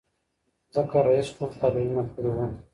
[0.75, 2.45] ځکه رییس ټول تحلیلونه کړي وو.